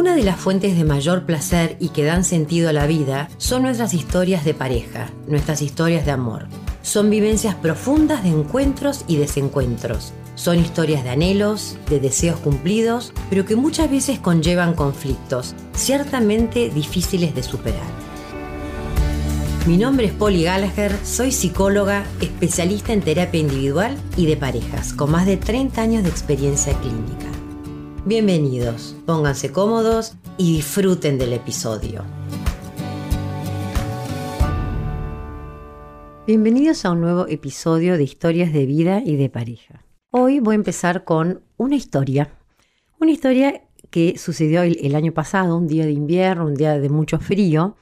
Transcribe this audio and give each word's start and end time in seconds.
Una 0.00 0.16
de 0.16 0.22
las 0.22 0.40
fuentes 0.40 0.78
de 0.78 0.84
mayor 0.84 1.26
placer 1.26 1.76
y 1.78 1.90
que 1.90 2.04
dan 2.04 2.24
sentido 2.24 2.70
a 2.70 2.72
la 2.72 2.86
vida 2.86 3.28
son 3.36 3.64
nuestras 3.64 3.92
historias 3.92 4.46
de 4.46 4.54
pareja, 4.54 5.10
nuestras 5.26 5.60
historias 5.60 6.06
de 6.06 6.10
amor. 6.10 6.46
Son 6.80 7.10
vivencias 7.10 7.54
profundas 7.54 8.22
de 8.22 8.30
encuentros 8.30 9.04
y 9.08 9.18
desencuentros. 9.18 10.14
Son 10.36 10.58
historias 10.58 11.04
de 11.04 11.10
anhelos, 11.10 11.76
de 11.90 12.00
deseos 12.00 12.40
cumplidos, 12.40 13.12
pero 13.28 13.44
que 13.44 13.56
muchas 13.56 13.90
veces 13.90 14.18
conllevan 14.18 14.72
conflictos, 14.72 15.54
ciertamente 15.74 16.70
difíciles 16.70 17.34
de 17.34 17.42
superar. 17.42 17.92
Mi 19.66 19.76
nombre 19.76 20.06
es 20.06 20.12
Polly 20.14 20.44
Gallagher, 20.44 20.96
soy 21.04 21.30
psicóloga, 21.30 22.04
especialista 22.22 22.94
en 22.94 23.02
terapia 23.02 23.40
individual 23.40 23.98
y 24.16 24.24
de 24.24 24.38
parejas, 24.38 24.94
con 24.94 25.10
más 25.10 25.26
de 25.26 25.36
30 25.36 25.82
años 25.82 26.04
de 26.04 26.08
experiencia 26.08 26.72
clínica. 26.80 27.19
Bienvenidos, 28.10 28.96
pónganse 29.06 29.52
cómodos 29.52 30.16
y 30.36 30.56
disfruten 30.56 31.16
del 31.16 31.32
episodio. 31.32 32.04
Bienvenidos 36.26 36.84
a 36.84 36.90
un 36.90 37.02
nuevo 37.02 37.28
episodio 37.28 37.96
de 37.96 38.02
historias 38.02 38.52
de 38.52 38.66
vida 38.66 39.00
y 39.06 39.14
de 39.14 39.30
pareja. 39.30 39.84
Hoy 40.10 40.40
voy 40.40 40.54
a 40.54 40.56
empezar 40.56 41.04
con 41.04 41.42
una 41.56 41.76
historia, 41.76 42.32
una 42.98 43.12
historia 43.12 43.62
que 43.90 44.18
sucedió 44.18 44.62
el, 44.62 44.96
año 44.96 45.12
pasado, 45.12 45.56
un 45.56 45.68
día 45.68 45.86
de 45.86 45.92
invierno, 45.92 46.46
un 46.46 46.54
día 46.54 46.80
de 46.80 46.88
mucho 46.88 47.20
frío. 47.20 47.76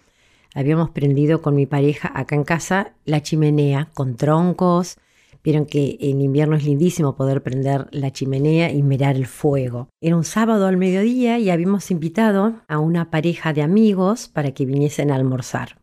Habíamos 0.54 0.90
prendido 0.90 1.40
con 1.40 1.54
mi 1.54 1.64
pareja 1.64 2.12
acá 2.14 2.36
en 2.36 2.44
casa 2.44 2.92
la 3.06 3.22
chimenea 3.22 3.88
con 3.94 4.16
troncos, 4.16 4.98
Vieron 5.42 5.66
que 5.66 5.96
en 6.00 6.20
invierno 6.20 6.56
es 6.56 6.64
lindísimo 6.64 7.16
poder 7.16 7.42
prender 7.42 7.86
la 7.90 8.12
chimenea 8.12 8.72
y 8.72 8.82
mirar 8.82 9.16
el 9.16 9.26
fuego. 9.26 9.88
Era 10.00 10.16
un 10.16 10.24
sábado 10.24 10.66
al 10.66 10.76
mediodía 10.76 11.38
y 11.38 11.50
habíamos 11.50 11.90
invitado 11.90 12.60
a 12.68 12.78
una 12.78 13.10
pareja 13.10 13.52
de 13.52 13.62
amigos 13.62 14.28
para 14.28 14.52
que 14.52 14.66
viniesen 14.66 15.10
a 15.10 15.16
almorzar. 15.16 15.78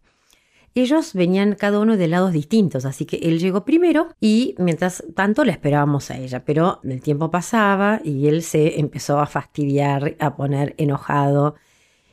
Ellos 0.78 1.14
venían 1.14 1.56
cada 1.56 1.80
uno 1.80 1.96
de 1.96 2.10
lados 2.10 2.34
distintos, 2.34 2.84
así 2.84 3.06
que 3.06 3.16
él 3.18 3.40
llegó 3.40 3.64
primero 3.64 4.10
y 4.20 4.56
mientras 4.58 5.06
tanto 5.16 5.46
le 5.46 5.54
esperábamos 5.54 6.12
a 6.12 6.18
ella, 6.18 6.44
pero 6.44 6.82
el 6.84 7.02
tiempo 7.02 7.32
pasaba 7.32 8.02
y 8.04 8.28
él 8.28 8.44
se 8.44 8.78
empezó 8.80 9.20
a 9.20 9.26
fastidiar, 9.26 10.18
a 10.20 10.36
poner 10.36 10.76
enojado 10.78 11.56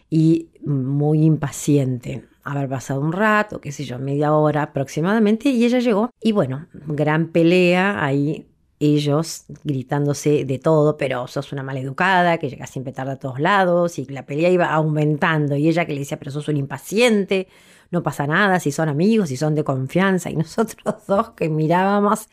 y 0.08 0.50
muy 0.64 1.24
impaciente 1.24 2.24
haber 2.44 2.68
pasado 2.68 3.00
un 3.00 3.12
rato, 3.12 3.60
qué 3.60 3.72
sé 3.72 3.84
yo, 3.84 3.98
media 3.98 4.32
hora 4.32 4.62
aproximadamente, 4.62 5.50
y 5.50 5.64
ella 5.64 5.78
llegó. 5.78 6.10
Y 6.20 6.32
bueno, 6.32 6.66
gran 6.72 7.28
pelea 7.28 8.04
ahí, 8.04 8.48
ellos 8.80 9.44
gritándose 9.64 10.44
de 10.44 10.58
todo, 10.58 10.96
pero 10.96 11.26
sos 11.28 11.52
una 11.52 11.62
maleducada, 11.62 12.38
que 12.38 12.50
llega 12.50 12.66
siempre 12.66 12.92
tarde 12.92 13.12
a 13.12 13.18
todos 13.18 13.38
lados, 13.40 13.98
y 13.98 14.06
la 14.06 14.26
pelea 14.26 14.50
iba 14.50 14.66
aumentando, 14.72 15.56
y 15.56 15.68
ella 15.68 15.84
que 15.86 15.92
le 15.92 16.00
decía, 16.00 16.18
pero 16.18 16.30
sos 16.30 16.48
un 16.48 16.56
impaciente, 16.56 17.48
no 17.90 18.02
pasa 18.02 18.26
nada, 18.26 18.58
si 18.58 18.72
son 18.72 18.88
amigos, 18.88 19.28
si 19.28 19.36
son 19.36 19.54
de 19.54 19.64
confianza, 19.64 20.30
y 20.30 20.36
nosotros 20.36 20.94
dos 21.06 21.30
que 21.30 21.48
mirábamos 21.48 22.28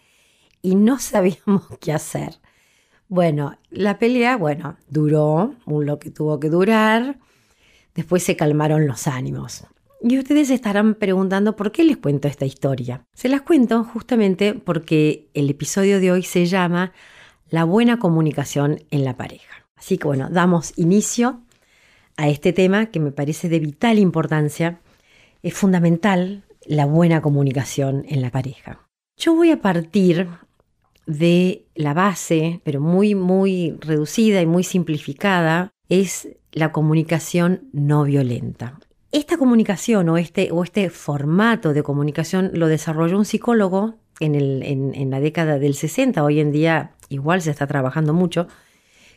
y 0.62 0.76
no 0.76 1.00
sabíamos 1.00 1.64
qué 1.80 1.94
hacer. 1.94 2.40
Bueno, 3.08 3.58
la 3.72 3.98
pelea, 3.98 4.38
bueno, 4.38 4.78
duró 4.88 5.56
lo 5.66 6.00
que 6.00 6.12
tuvo 6.12 6.40
que 6.40 6.50
durar. 6.50 7.18
Después 7.96 8.24
se 8.24 8.36
calmaron 8.36 8.86
los 8.86 9.08
ánimos. 9.08 9.66
Y 10.02 10.18
ustedes 10.18 10.50
estarán 10.50 10.96
preguntando 10.96 11.58
por 11.58 11.74
qué 11.74 11.84
les 11.84 11.98
cuento 11.98 12.30
esta 12.30 12.46
historia. 12.46 13.04
Se 13.14 13.28
las 13.28 13.42
cuento 13.42 13.84
justamente 13.84 14.54
porque 14.54 15.28
el 15.34 15.50
episodio 15.50 16.00
de 16.00 16.12
hoy 16.12 16.24
se 16.24 16.46
llama 16.46 16.94
La 17.50 17.66
buena 17.66 18.00
comunicación 18.00 18.80
en 18.92 19.04
la 19.04 19.18
pareja. 19.18 19.66
Así 19.76 19.98
que 19.98 20.08
bueno, 20.08 20.30
damos 20.30 20.72
inicio 20.78 21.42
a 22.16 22.30
este 22.30 22.54
tema 22.54 22.86
que 22.88 23.02
me 23.02 23.12
parece 23.12 23.50
de 23.50 23.60
vital 23.60 24.00
importancia. 24.00 24.80
Es 25.44 25.54
fundamental 25.54 26.44
la 26.66 26.86
buena 26.86 27.22
comunicación 27.22 28.06
en 28.08 28.22
la 28.22 28.32
pareja. 28.32 28.88
Yo 29.18 29.36
voy 29.36 29.52
a 29.52 29.62
partir 29.62 30.30
de 31.08 31.66
la 31.76 31.94
base, 31.94 32.62
pero 32.64 32.80
muy, 32.80 33.16
muy 33.16 33.76
reducida 33.82 34.42
y 34.42 34.46
muy 34.46 34.64
simplificada, 34.64 35.72
es 35.90 36.30
la 36.54 36.72
comunicación 36.72 37.68
no 37.74 38.04
violenta. 38.04 38.80
Esta 39.12 39.38
comunicación 39.38 40.08
o 40.10 40.18
este, 40.18 40.52
o 40.52 40.64
este 40.64 40.92
formato 40.92 41.74
de 41.74 41.82
comunicación 41.82 42.52
lo 42.54 42.68
desarrolló 42.68 43.18
un 43.18 43.26
psicólogo 43.26 43.96
en, 44.20 44.36
el, 44.36 44.62
en, 44.64 45.10
la 45.10 45.20
década 45.20 45.58
del 45.58 45.74
60, 45.74 46.24
hoy 46.24 46.40
en 46.40 46.52
día 46.52 46.92
igual 47.10 47.42
se 47.42 47.50
está 47.50 47.66
trabajando 47.66 48.14
mucho, 48.14 48.48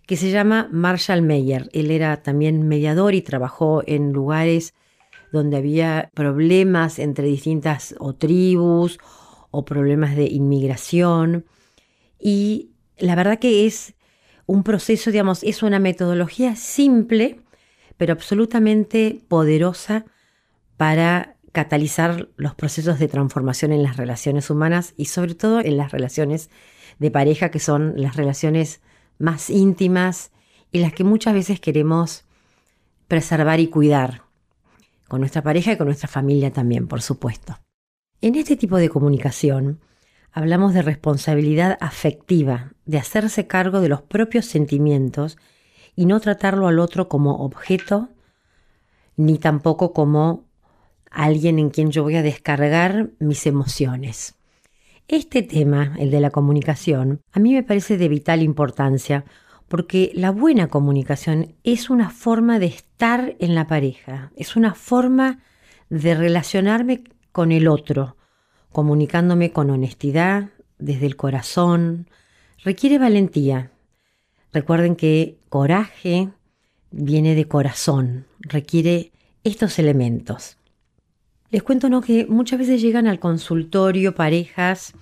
que 0.06 0.16
se 0.16 0.30
llama 0.30 0.68
Marshall 0.72 1.20
Meyer. 1.20 1.68
Él 1.74 1.90
era 1.90 2.22
también 2.22 2.66
mediador 2.66 3.14
y 3.14 3.20
trabajó 3.20 3.82
en 3.86 4.12
lugares 4.12 4.72
donde 5.30 5.58
había 5.58 6.10
problemas 6.14 6.98
entre 6.98 7.26
distintas 7.26 7.94
o 7.98 8.14
tribus 8.14 8.98
o 9.50 9.66
problemas 9.66 10.16
de 10.16 10.24
inmigración. 10.24 11.44
Y 12.18 12.70
la 12.96 13.14
verdad 13.14 13.38
que 13.38 13.66
es 13.66 13.94
un 14.46 14.62
proceso, 14.62 15.10
digamos, 15.10 15.42
es 15.42 15.62
una 15.62 15.78
metodología 15.78 16.56
simple 16.56 17.40
pero 18.02 18.14
absolutamente 18.14 19.22
poderosa 19.28 20.06
para 20.76 21.36
catalizar 21.52 22.30
los 22.34 22.56
procesos 22.56 22.98
de 22.98 23.06
transformación 23.06 23.70
en 23.70 23.84
las 23.84 23.96
relaciones 23.96 24.50
humanas 24.50 24.92
y 24.96 25.04
sobre 25.04 25.36
todo 25.36 25.60
en 25.60 25.76
las 25.76 25.92
relaciones 25.92 26.50
de 26.98 27.12
pareja, 27.12 27.52
que 27.52 27.60
son 27.60 27.92
las 27.94 28.16
relaciones 28.16 28.80
más 29.20 29.50
íntimas 29.50 30.32
y 30.72 30.80
las 30.80 30.92
que 30.92 31.04
muchas 31.04 31.32
veces 31.32 31.60
queremos 31.60 32.24
preservar 33.06 33.60
y 33.60 33.68
cuidar, 33.68 34.22
con 35.06 35.20
nuestra 35.20 35.44
pareja 35.44 35.70
y 35.70 35.76
con 35.76 35.86
nuestra 35.86 36.08
familia 36.08 36.52
también, 36.52 36.88
por 36.88 37.02
supuesto. 37.02 37.60
En 38.20 38.34
este 38.34 38.56
tipo 38.56 38.78
de 38.78 38.88
comunicación 38.88 39.78
hablamos 40.32 40.74
de 40.74 40.82
responsabilidad 40.82 41.78
afectiva, 41.80 42.72
de 42.84 42.98
hacerse 42.98 43.46
cargo 43.46 43.80
de 43.80 43.90
los 43.90 44.02
propios 44.02 44.46
sentimientos 44.46 45.38
y 45.94 46.06
no 46.06 46.20
tratarlo 46.20 46.68
al 46.68 46.78
otro 46.78 47.08
como 47.08 47.36
objeto, 47.44 48.08
ni 49.16 49.38
tampoco 49.38 49.92
como 49.92 50.44
alguien 51.10 51.58
en 51.58 51.70
quien 51.70 51.90
yo 51.90 52.02
voy 52.02 52.16
a 52.16 52.22
descargar 52.22 53.10
mis 53.18 53.46
emociones. 53.46 54.34
Este 55.08 55.42
tema, 55.42 55.94
el 55.98 56.10
de 56.10 56.20
la 56.20 56.30
comunicación, 56.30 57.20
a 57.32 57.40
mí 57.40 57.52
me 57.52 57.62
parece 57.62 57.98
de 57.98 58.08
vital 58.08 58.42
importancia 58.42 59.24
porque 59.68 60.12
la 60.14 60.30
buena 60.30 60.68
comunicación 60.68 61.54
es 61.64 61.90
una 61.90 62.10
forma 62.10 62.58
de 62.58 62.66
estar 62.66 63.36
en 63.38 63.54
la 63.54 63.66
pareja, 63.66 64.30
es 64.36 64.56
una 64.56 64.74
forma 64.74 65.40
de 65.88 66.14
relacionarme 66.14 67.04
con 67.32 67.52
el 67.52 67.68
otro, 67.68 68.16
comunicándome 68.70 69.52
con 69.52 69.70
honestidad, 69.70 70.50
desde 70.78 71.06
el 71.06 71.16
corazón. 71.16 72.08
Requiere 72.64 72.98
valentía, 72.98 73.71
Recuerden 74.52 74.96
que 74.96 75.38
coraje 75.48 76.28
viene 76.90 77.34
de 77.34 77.48
corazón, 77.48 78.26
requiere 78.40 79.12
estos 79.44 79.78
elementos. 79.78 80.58
Les 81.50 81.62
cuento 81.62 81.88
¿no? 81.88 82.02
que 82.02 82.26
muchas 82.26 82.58
veces 82.58 82.82
llegan 82.82 83.06
al 83.06 83.18
consultorio 83.18 84.14
parejas 84.14 84.92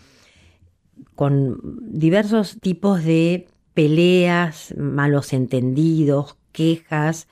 con 1.14 1.60
diversos 1.82 2.58
tipos 2.60 3.04
de 3.04 3.48
peleas, 3.74 4.74
malos 4.76 5.32
entendidos, 5.32 6.36
quejas, 6.52 7.28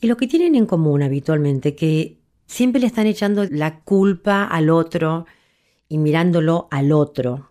y 0.00 0.06
lo 0.06 0.16
que 0.16 0.28
tienen 0.28 0.54
en 0.54 0.66
común 0.66 1.02
habitualmente 1.02 1.74
que 1.74 2.18
siempre 2.46 2.80
le 2.80 2.86
están 2.86 3.06
echando 3.06 3.44
la 3.50 3.80
culpa 3.80 4.44
al 4.44 4.70
otro 4.70 5.26
y 5.88 5.98
mirándolo 5.98 6.68
al 6.70 6.92
otro 6.92 7.47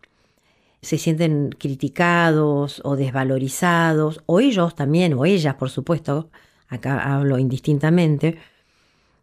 se 0.81 0.97
sienten 0.97 1.49
criticados 1.57 2.81
o 2.83 2.95
desvalorizados, 2.95 4.21
o 4.25 4.39
ellos 4.39 4.75
también, 4.75 5.13
o 5.13 5.25
ellas, 5.25 5.55
por 5.55 5.69
supuesto, 5.69 6.29
acá 6.67 7.13
hablo 7.13 7.39
indistintamente, 7.39 8.37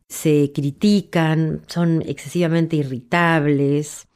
se 0.08 0.52
critican, 0.54 1.62
son 1.66 2.02
excesivamente 2.02 2.76
irritables, 2.76 4.06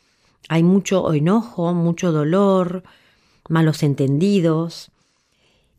hay 0.49 0.63
mucho 0.63 1.13
enojo, 1.13 1.75
mucho 1.75 2.13
dolor, 2.13 2.83
malos 3.49 3.83
entendidos, 3.83 4.91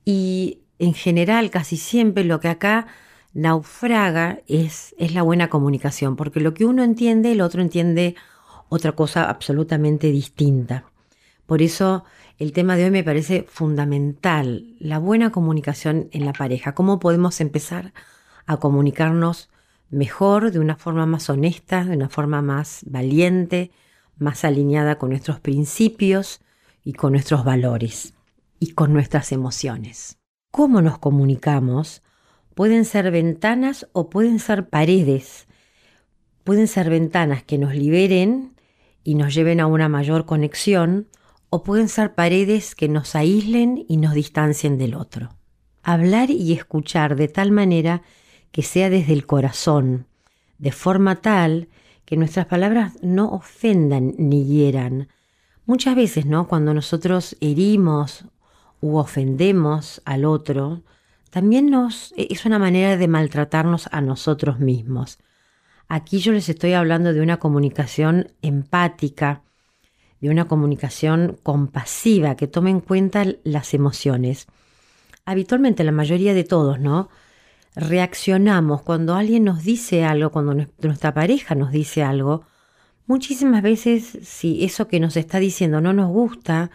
y 0.05 0.59
en 0.79 0.93
general 0.93 1.51
casi 1.51 1.77
siempre 1.77 2.23
lo 2.23 2.39
que 2.39 2.47
acá 2.47 2.87
naufraga 3.33 4.41
es, 4.47 4.95
es 4.97 5.13
la 5.13 5.21
buena 5.21 5.49
comunicación, 5.49 6.15
porque 6.15 6.39
lo 6.39 6.53
que 6.53 6.65
uno 6.65 6.83
entiende, 6.83 7.31
el 7.31 7.41
otro 7.41 7.61
entiende 7.61 8.15
otra 8.69 8.93
cosa 8.93 9.29
absolutamente 9.29 10.11
distinta. 10.11 10.85
Por 11.49 11.63
eso 11.63 12.03
el 12.37 12.53
tema 12.53 12.75
de 12.75 12.83
hoy 12.83 12.91
me 12.91 13.03
parece 13.03 13.47
fundamental, 13.49 14.75
la 14.77 14.99
buena 14.99 15.31
comunicación 15.31 16.07
en 16.11 16.23
la 16.23 16.31
pareja, 16.31 16.75
cómo 16.75 16.99
podemos 16.99 17.41
empezar 17.41 17.91
a 18.45 18.57
comunicarnos 18.57 19.49
mejor, 19.89 20.51
de 20.51 20.59
una 20.59 20.75
forma 20.75 21.07
más 21.07 21.27
honesta, 21.27 21.85
de 21.85 21.97
una 21.97 22.07
forma 22.07 22.43
más 22.43 22.81
valiente, 22.85 23.71
más 24.19 24.45
alineada 24.45 24.99
con 24.99 25.09
nuestros 25.09 25.39
principios 25.39 26.39
y 26.83 26.93
con 26.93 27.13
nuestros 27.13 27.43
valores 27.43 28.13
y 28.59 28.73
con 28.73 28.93
nuestras 28.93 29.31
emociones. 29.31 30.19
¿Cómo 30.51 30.83
nos 30.83 30.99
comunicamos? 30.99 32.03
pueden 32.53 32.85
ser 32.85 33.09
ventanas 33.09 33.87
o 33.93 34.11
pueden 34.11 34.37
ser 34.37 34.69
paredes. 34.69 35.47
Pueden 36.43 36.67
ser 36.67 36.91
ventanas 36.91 37.41
que 37.41 37.57
nos 37.57 37.73
liberen 37.73 38.53
y 39.03 39.15
nos 39.15 39.33
lleven 39.33 39.61
a 39.61 39.65
una 39.65 39.89
mayor 39.89 40.25
conexión 40.27 41.07
o 41.49 41.63
pueden 41.63 41.89
ser 41.89 42.15
paredes 42.15 42.75
que 42.75 42.87
nos 42.87 43.15
aíslen 43.15 43.85
y 43.87 43.97
nos 43.97 44.13
distancien 44.13 44.77
del 44.77 44.95
otro. 44.95 45.29
Hablar 45.83 46.29
y 46.29 46.53
escuchar 46.53 47.15
de 47.15 47.27
tal 47.27 47.51
manera 47.51 48.01
que 48.51 48.61
sea 48.61 48.89
desde 48.89 49.13
el 49.13 49.25
corazón, 49.25 50.07
de 50.57 50.71
forma 50.71 51.21
tal 51.21 51.69
que 52.05 52.17
nuestras 52.17 52.45
palabras 52.47 52.93
no 53.01 53.31
ofendan 53.31 54.13
ni 54.17 54.45
hieran. 54.45 55.09
Muchas 55.65 55.95
veces, 55.95 56.25
¿no? 56.25 56.47
Cuando 56.47 56.73
nosotros 56.73 57.37
herimos 57.39 58.25
u 58.81 58.97
ofendemos 58.97 60.01
al 60.05 60.25
otro, 60.25 60.83
también 61.29 61.69
nos 61.69 62.13
es 62.17 62.45
una 62.45 62.57
manera 62.57 62.97
de 62.97 63.07
maltratarnos 63.07 63.87
a 63.91 64.01
nosotros 64.01 64.59
mismos. 64.59 65.19
Aquí 65.87 66.19
yo 66.19 66.31
les 66.31 66.49
estoy 66.49 66.73
hablando 66.73 67.13
de 67.13 67.21
una 67.21 67.37
comunicación 67.37 68.31
empática, 68.41 69.43
de 70.21 70.29
una 70.29 70.47
comunicación 70.47 71.37
compasiva 71.43 72.35
que 72.35 72.47
tome 72.47 72.69
en 72.69 72.81
cuenta 72.81 73.25
las 73.43 73.73
emociones. 73.73 74.47
Habitualmente 75.25 75.83
la 75.83 75.91
mayoría 75.91 76.33
de 76.33 76.43
todos, 76.43 76.79
¿no? 76.79 77.09
Reaccionamos 77.75 78.81
cuando 78.81 79.15
alguien 79.15 79.43
nos 79.43 79.63
dice 79.63 80.03
algo, 80.03 80.31
cuando 80.31 80.65
nuestra 80.81 81.13
pareja 81.13 81.55
nos 81.55 81.71
dice 81.71 82.03
algo. 82.03 82.43
Muchísimas 83.05 83.61
veces, 83.61 84.19
si 84.23 84.63
eso 84.63 84.87
que 84.87 84.99
nos 84.99 85.15
está 85.17 85.39
diciendo 85.39 85.81
no 85.81 85.93
nos 85.93 86.09
gusta 86.09 86.71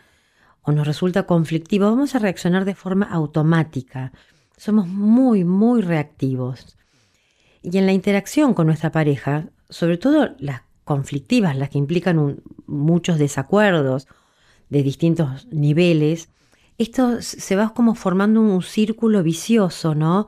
o 0.63 0.73
nos 0.73 0.87
resulta 0.87 1.25
conflictivo, 1.25 1.87
vamos 1.87 2.15
a 2.15 2.19
reaccionar 2.19 2.65
de 2.65 2.75
forma 2.75 3.07
automática. 3.07 4.13
Somos 4.57 4.87
muy, 4.87 5.45
muy 5.45 5.83
reactivos. 5.83 6.77
Y 7.63 7.77
en 7.79 7.87
la 7.87 7.93
interacción 7.93 8.55
con 8.55 8.67
nuestra 8.67 8.93
pareja, 8.93 9.49
sobre 9.69 9.99
todo 9.99 10.35
las 10.39 10.63
conflictivas, 10.85 11.57
las 11.57 11.71
que 11.71 11.79
implican 11.79 12.43
muchos 12.67 13.19
desacuerdos 13.19 14.07
de 14.71 14.83
distintos 14.83 15.47
niveles, 15.51 16.29
esto 16.79 17.23
se 17.23 17.57
va 17.57 17.73
como 17.75 17.95
formando 17.95 18.41
un 18.41 18.63
círculo 18.63 19.23
vicioso, 19.23 19.95
¿no? 19.95 20.27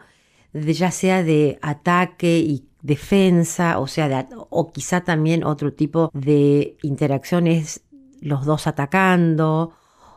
ya 0.52 0.90
sea 0.90 1.22
de 1.22 1.58
ataque 1.60 2.38
y 2.38 2.64
defensa, 2.82 3.78
o 3.78 3.86
sea, 3.86 4.28
o 4.48 4.72
quizá 4.72 5.02
también 5.02 5.44
otro 5.44 5.72
tipo 5.72 6.10
de 6.14 6.76
interacciones, 6.82 7.82
los 8.20 8.46
dos 8.46 8.66
atacando, 8.66 9.72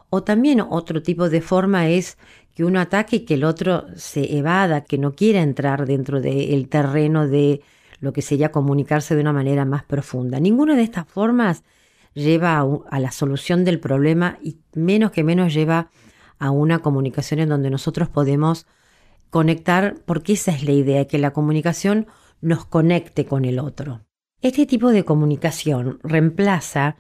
o 0.09 0.23
también 0.23 0.61
otro 0.61 1.01
tipo 1.01 1.29
de 1.29 1.41
forma 1.41 1.89
es 1.89 2.17
que 2.55 2.63
uno 2.63 2.79
ataque 2.79 3.17
y 3.17 3.19
que 3.21 3.35
el 3.35 3.43
otro 3.43 3.85
se 3.95 4.37
evada, 4.37 4.83
que 4.83 4.97
no 4.97 5.15
quiera 5.15 5.41
entrar 5.41 5.85
dentro 5.85 6.21
del 6.21 6.69
terreno 6.69 7.27
de 7.27 7.61
lo 7.99 8.13
que 8.13 8.21
sería 8.21 8.51
comunicarse 8.51 9.15
de 9.15 9.21
una 9.21 9.33
manera 9.33 9.65
más 9.65 9.83
profunda. 9.83 10.39
Ninguna 10.39 10.75
de 10.75 10.83
estas 10.83 11.07
formas 11.07 11.63
lleva 12.19 12.59
a, 12.89 12.99
la 12.99 13.11
solución 13.11 13.65
del 13.65 13.79
problema 13.79 14.37
y 14.43 14.59
menos 14.73 15.11
que 15.11 15.23
menos 15.23 15.53
lleva 15.53 15.89
a 16.37 16.51
una 16.51 16.79
comunicación 16.79 17.39
en 17.39 17.49
donde 17.49 17.69
nosotros 17.69 18.09
podemos 18.09 18.67
conectar, 19.29 19.95
porque 20.05 20.33
esa 20.33 20.51
es 20.51 20.63
la 20.63 20.71
idea, 20.71 21.05
que 21.05 21.17
la 21.17 21.31
comunicación 21.31 22.07
nos 22.41 22.65
conecte 22.65 23.25
con 23.25 23.45
el 23.45 23.59
otro. 23.59 24.01
Este 24.41 24.65
tipo 24.65 24.91
de 24.91 25.03
comunicación 25.03 25.99
reemplaza 26.03 26.95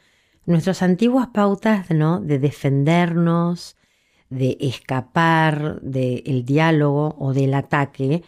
nuestras 0.45 0.81
antiguas 0.81 1.27
pautas 1.33 1.89
¿no? 1.89 2.19
de 2.19 2.39
defendernos, 2.39 3.77
de 4.29 4.57
escapar 4.59 5.79
del 5.81 6.43
diálogo 6.45 7.15
o 7.19 7.33
del 7.33 7.53
ataque 7.53 8.23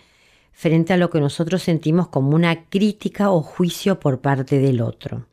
frente 0.52 0.94
a 0.94 0.98
lo 0.98 1.10
que 1.10 1.20
nosotros 1.20 1.62
sentimos 1.64 2.08
como 2.08 2.36
una 2.36 2.66
crítica 2.70 3.32
o 3.32 3.42
juicio 3.42 4.00
por 4.00 4.22
parte 4.22 4.60
del 4.60 4.82
otro. 4.82 5.26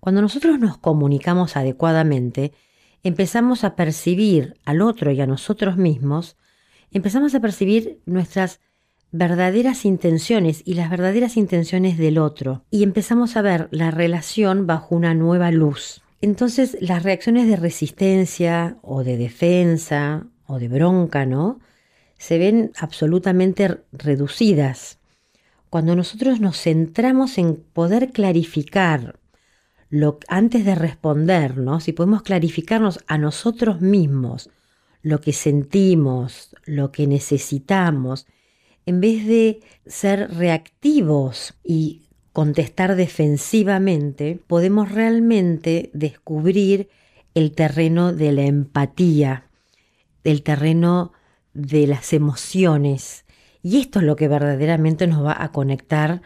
Cuando 0.00 0.22
nosotros 0.22 0.58
nos 0.58 0.78
comunicamos 0.78 1.56
adecuadamente, 1.56 2.52
empezamos 3.02 3.64
a 3.64 3.76
percibir 3.76 4.54
al 4.64 4.80
otro 4.80 5.10
y 5.10 5.20
a 5.20 5.26
nosotros 5.26 5.76
mismos, 5.76 6.36
empezamos 6.90 7.34
a 7.34 7.40
percibir 7.40 8.00
nuestras 8.06 8.60
verdaderas 9.10 9.84
intenciones 9.84 10.62
y 10.64 10.74
las 10.74 10.90
verdaderas 10.90 11.36
intenciones 11.36 11.96
del 11.96 12.18
otro 12.18 12.64
y 12.70 12.82
empezamos 12.82 13.36
a 13.36 13.42
ver 13.42 13.68
la 13.70 13.90
relación 13.90 14.66
bajo 14.66 14.94
una 14.94 15.14
nueva 15.14 15.50
luz. 15.50 16.02
Entonces 16.20 16.76
las 16.80 17.02
reacciones 17.02 17.48
de 17.48 17.56
resistencia 17.56 18.76
o 18.82 19.04
de 19.04 19.16
defensa 19.16 20.26
o 20.46 20.58
de 20.58 20.68
bronca, 20.68 21.26
¿no? 21.26 21.60
Se 22.18 22.38
ven 22.38 22.72
absolutamente 22.78 23.78
reducidas. 23.92 24.98
Cuando 25.70 25.94
nosotros 25.94 26.40
nos 26.40 26.60
centramos 26.60 27.38
en 27.38 27.56
poder 27.56 28.10
clarificar 28.10 29.18
lo, 29.90 30.18
antes 30.28 30.64
de 30.64 30.74
respondernos, 30.74 31.84
si 31.84 31.92
podemos 31.92 32.22
clarificarnos 32.22 33.00
a 33.06 33.18
nosotros 33.18 33.80
mismos 33.80 34.50
lo 35.02 35.20
que 35.20 35.32
sentimos, 35.32 36.54
lo 36.64 36.92
que 36.92 37.06
necesitamos, 37.06 38.26
en 38.84 39.00
vez 39.00 39.26
de 39.26 39.60
ser 39.86 40.30
reactivos 40.34 41.54
y 41.62 42.08
contestar 42.32 42.96
defensivamente, 42.96 44.40
podemos 44.46 44.92
realmente 44.92 45.90
descubrir 45.92 46.88
el 47.34 47.52
terreno 47.52 48.12
de 48.12 48.32
la 48.32 48.42
empatía, 48.42 49.44
el 50.24 50.42
terreno 50.42 51.12
de 51.54 51.86
las 51.86 52.12
emociones. 52.12 53.24
Y 53.62 53.78
esto 53.80 54.00
es 54.00 54.04
lo 54.04 54.16
que 54.16 54.28
verdaderamente 54.28 55.06
nos 55.06 55.24
va 55.24 55.36
a 55.42 55.52
conectar 55.52 56.22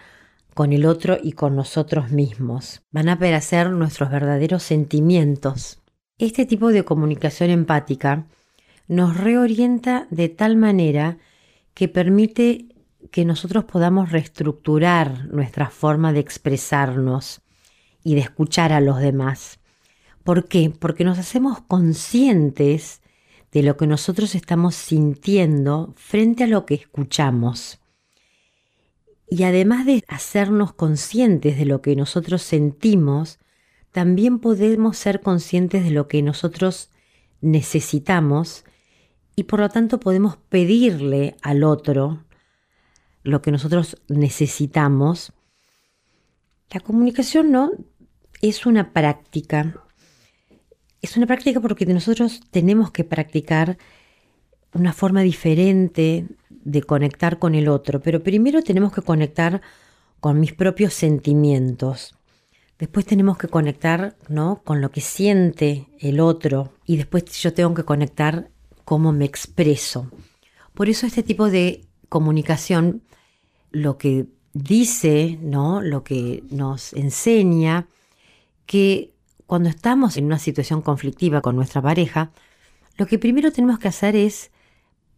con 0.54 0.72
el 0.72 0.86
otro 0.86 1.18
y 1.22 1.32
con 1.32 1.56
nosotros 1.56 2.10
mismos. 2.10 2.82
Van 2.90 3.08
a 3.08 3.14
aparecer 3.14 3.70
nuestros 3.70 4.10
verdaderos 4.10 4.62
sentimientos. 4.62 5.80
Este 6.18 6.46
tipo 6.46 6.68
de 6.68 6.84
comunicación 6.84 7.50
empática 7.50 8.26
nos 8.88 9.16
reorienta 9.16 10.06
de 10.10 10.28
tal 10.28 10.56
manera 10.56 11.18
que 11.74 11.88
permite 11.88 12.66
que 13.10 13.24
nosotros 13.24 13.64
podamos 13.64 14.12
reestructurar 14.12 15.26
nuestra 15.26 15.70
forma 15.70 16.12
de 16.12 16.20
expresarnos 16.20 17.40
y 18.04 18.14
de 18.14 18.20
escuchar 18.20 18.72
a 18.72 18.80
los 18.80 18.98
demás. 18.98 19.58
¿Por 20.24 20.46
qué? 20.46 20.72
Porque 20.78 21.04
nos 21.04 21.18
hacemos 21.18 21.60
conscientes 21.62 23.02
de 23.50 23.62
lo 23.62 23.76
que 23.76 23.86
nosotros 23.86 24.34
estamos 24.34 24.74
sintiendo 24.74 25.92
frente 25.96 26.44
a 26.44 26.46
lo 26.46 26.64
que 26.64 26.74
escuchamos. 26.74 27.81
Y 29.28 29.44
además 29.44 29.86
de 29.86 30.04
hacernos 30.08 30.72
conscientes 30.74 31.56
de 31.56 31.64
lo 31.64 31.80
que 31.80 31.96
nosotros 31.96 32.42
sentimos, 32.42 33.38
también 33.90 34.38
podemos 34.38 34.96
ser 34.96 35.20
conscientes 35.20 35.84
de 35.84 35.90
lo 35.90 36.08
que 36.08 36.22
nosotros 36.22 36.90
necesitamos 37.40 38.64
y 39.36 39.44
por 39.44 39.60
lo 39.60 39.68
tanto 39.68 40.00
podemos 40.00 40.36
pedirle 40.36 41.36
al 41.42 41.64
otro 41.64 42.24
lo 43.22 43.42
que 43.42 43.50
nosotros 43.50 44.00
necesitamos. 44.08 45.32
La 46.70 46.80
comunicación 46.80 47.52
no 47.52 47.70
es 48.40 48.66
una 48.66 48.92
práctica. 48.92 49.84
Es 51.00 51.16
una 51.16 51.26
práctica 51.26 51.60
porque 51.60 51.86
nosotros 51.86 52.40
tenemos 52.50 52.90
que 52.90 53.04
practicar 53.04 53.78
una 54.72 54.92
forma 54.92 55.22
diferente 55.22 56.26
de 56.64 56.82
conectar 56.82 57.38
con 57.38 57.54
el 57.54 57.68
otro, 57.68 58.00
pero 58.00 58.22
primero 58.22 58.62
tenemos 58.62 58.92
que 58.92 59.02
conectar 59.02 59.60
con 60.20 60.40
mis 60.40 60.52
propios 60.52 60.94
sentimientos. 60.94 62.14
Después 62.78 63.06
tenemos 63.06 63.38
que 63.38 63.48
conectar 63.48 64.16
¿no? 64.28 64.62
con 64.64 64.80
lo 64.80 64.90
que 64.90 65.00
siente 65.00 65.88
el 66.00 66.20
otro 66.20 66.72
y 66.84 66.96
después 66.96 67.24
yo 67.40 67.52
tengo 67.52 67.74
que 67.74 67.84
conectar 67.84 68.48
cómo 68.84 69.12
me 69.12 69.24
expreso. 69.24 70.10
Por 70.74 70.88
eso 70.88 71.06
este 71.06 71.22
tipo 71.22 71.50
de 71.50 71.84
comunicación 72.08 73.02
lo 73.70 73.98
que 73.98 74.26
dice, 74.52 75.38
¿no? 75.40 75.80
Lo 75.80 76.04
que 76.04 76.44
nos 76.50 76.92
enseña 76.92 77.88
que 78.66 79.12
cuando 79.46 79.68
estamos 79.68 80.16
en 80.16 80.26
una 80.26 80.38
situación 80.38 80.82
conflictiva 80.82 81.40
con 81.40 81.56
nuestra 81.56 81.82
pareja, 81.82 82.30
lo 82.96 83.06
que 83.06 83.18
primero 83.18 83.52
tenemos 83.52 83.78
que 83.78 83.88
hacer 83.88 84.16
es 84.16 84.50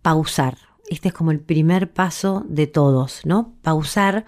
pausar, 0.03 0.59
este 0.95 1.09
es 1.09 1.15
como 1.15 1.31
el 1.31 1.41
primer 1.41 1.93
paso 1.93 2.45
de 2.49 2.67
todos, 2.67 3.21
¿no? 3.25 3.55
Pausar 3.63 4.27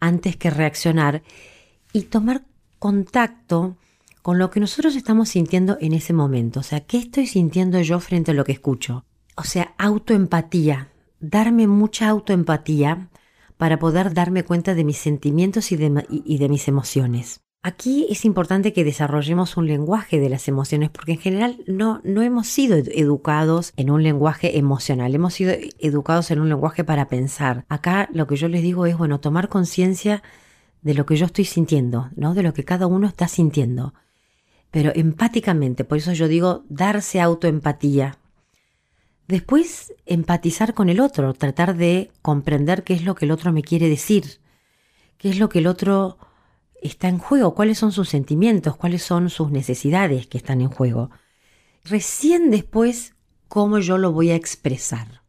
antes 0.00 0.36
que 0.36 0.50
reaccionar 0.50 1.22
y 1.92 2.02
tomar 2.02 2.44
contacto 2.78 3.76
con 4.22 4.38
lo 4.38 4.50
que 4.50 4.60
nosotros 4.60 4.96
estamos 4.96 5.30
sintiendo 5.30 5.78
en 5.80 5.92
ese 5.92 6.12
momento. 6.12 6.60
O 6.60 6.62
sea, 6.62 6.80
¿qué 6.80 6.98
estoy 6.98 7.26
sintiendo 7.26 7.80
yo 7.80 8.00
frente 8.00 8.32
a 8.32 8.34
lo 8.34 8.44
que 8.44 8.52
escucho? 8.52 9.04
O 9.36 9.44
sea, 9.44 9.74
autoempatía, 9.78 10.90
darme 11.20 11.66
mucha 11.66 12.08
autoempatía 12.08 13.08
para 13.56 13.78
poder 13.78 14.14
darme 14.14 14.44
cuenta 14.44 14.74
de 14.74 14.84
mis 14.84 14.98
sentimientos 14.98 15.72
y 15.72 15.76
de, 15.76 16.06
y 16.10 16.38
de 16.38 16.48
mis 16.48 16.68
emociones. 16.68 17.40
Aquí 17.68 18.06
es 18.08 18.24
importante 18.24 18.72
que 18.72 18.82
desarrollemos 18.82 19.58
un 19.58 19.66
lenguaje 19.66 20.18
de 20.18 20.30
las 20.30 20.48
emociones 20.48 20.88
porque 20.88 21.12
en 21.12 21.18
general 21.18 21.58
no, 21.66 22.00
no 22.02 22.22
hemos 22.22 22.46
sido 22.46 22.78
educados 22.78 23.74
en 23.76 23.90
un 23.90 24.02
lenguaje 24.02 24.56
emocional, 24.56 25.14
hemos 25.14 25.34
sido 25.34 25.52
educados 25.78 26.30
en 26.30 26.40
un 26.40 26.48
lenguaje 26.48 26.82
para 26.82 27.08
pensar. 27.08 27.66
Acá 27.68 28.08
lo 28.10 28.26
que 28.26 28.36
yo 28.36 28.48
les 28.48 28.62
digo 28.62 28.86
es, 28.86 28.96
bueno, 28.96 29.20
tomar 29.20 29.50
conciencia 29.50 30.22
de 30.80 30.94
lo 30.94 31.04
que 31.04 31.16
yo 31.16 31.26
estoy 31.26 31.44
sintiendo, 31.44 32.08
¿no? 32.16 32.32
De 32.32 32.42
lo 32.42 32.54
que 32.54 32.64
cada 32.64 32.86
uno 32.86 33.06
está 33.06 33.28
sintiendo. 33.28 33.92
Pero 34.70 34.90
empáticamente, 34.94 35.84
por 35.84 35.98
eso 35.98 36.14
yo 36.14 36.26
digo 36.26 36.64
darse 36.70 37.20
autoempatía. 37.20 38.16
Después, 39.26 39.92
empatizar 40.06 40.72
con 40.72 40.88
el 40.88 41.00
otro, 41.00 41.34
tratar 41.34 41.76
de 41.76 42.12
comprender 42.22 42.82
qué 42.82 42.94
es 42.94 43.04
lo 43.04 43.14
que 43.14 43.26
el 43.26 43.30
otro 43.30 43.52
me 43.52 43.60
quiere 43.60 43.90
decir, 43.90 44.40
qué 45.18 45.28
es 45.28 45.38
lo 45.38 45.50
que 45.50 45.58
el 45.58 45.66
otro 45.66 46.16
está 46.82 47.08
en 47.08 47.18
juego, 47.18 47.54
cuáles 47.54 47.78
son 47.78 47.92
sus 47.92 48.08
sentimientos, 48.08 48.76
cuáles 48.76 49.02
son 49.02 49.30
sus 49.30 49.50
necesidades 49.50 50.26
que 50.26 50.38
están 50.38 50.60
en 50.60 50.68
juego. 50.68 51.10
Recién 51.84 52.50
después, 52.50 53.14
cómo 53.48 53.78
yo 53.78 53.98
lo 53.98 54.12
voy 54.12 54.30
a 54.30 54.36
expresar. 54.36 55.22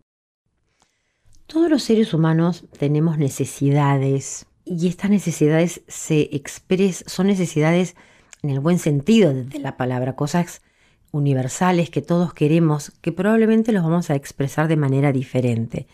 Todos 1.47 1.69
los 1.69 1.83
seres 1.83 2.13
humanos 2.13 2.65
tenemos 2.77 3.17
necesidades 3.17 4.45
y 4.65 4.87
estas 4.87 5.09
necesidades 5.09 5.81
se 5.87 6.29
expresan, 6.35 7.07
son 7.09 7.27
necesidades 7.27 7.95
en 8.43 8.51
el 8.51 8.59
buen 8.59 8.77
sentido 8.77 9.33
de 9.33 9.59
la 9.59 9.75
palabra, 9.75 10.15
cosas 10.15 10.61
universales 11.11 11.89
que 11.89 12.01
todos 12.01 12.33
queremos, 12.33 12.91
que 13.01 13.11
probablemente 13.11 13.71
los 13.71 13.83
vamos 13.83 14.09
a 14.09 14.15
expresar 14.15 14.67
de 14.67 14.75
manera 14.75 15.11
diferente. 15.11 15.87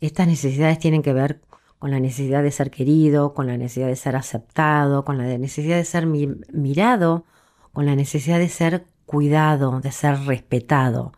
Estas 0.00 0.28
necesidades 0.28 0.78
tienen 0.78 1.02
que 1.02 1.12
ver 1.12 1.40
con 1.84 1.90
la 1.90 2.00
necesidad 2.00 2.42
de 2.42 2.50
ser 2.50 2.70
querido, 2.70 3.34
con 3.34 3.46
la 3.46 3.58
necesidad 3.58 3.88
de 3.88 3.96
ser 3.96 4.16
aceptado, 4.16 5.04
con 5.04 5.18
la 5.18 5.24
necesidad 5.36 5.76
de 5.76 5.84
ser 5.84 6.06
mirado, 6.06 7.26
con 7.74 7.84
la 7.84 7.94
necesidad 7.94 8.38
de 8.38 8.48
ser 8.48 8.86
cuidado, 9.04 9.82
de 9.82 9.92
ser 9.92 10.18
respetado. 10.20 11.12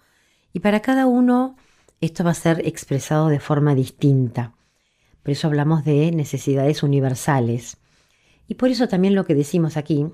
Y 0.53 0.59
para 0.59 0.83
cada 0.83 1.07
uno 1.07 1.55
esto 2.01 2.25
va 2.25 2.33
a 2.33 2.35
ser 2.35 2.67
expresado 2.67 3.29
de 3.29 3.39
forma 3.39 3.77
distinta. 3.77 4.55
Por 5.23 5.31
eso 5.31 5.47
hablamos 5.47 5.85
de 5.85 6.11
necesidades 6.11 6.83
universales. 6.83 7.77
Y 8.49 8.57
por 8.57 8.69
eso 8.69 8.89
también 8.89 9.15
lo 9.15 9.25
que 9.25 9.37
decimos 9.37 9.77
aquí, 9.77 10.09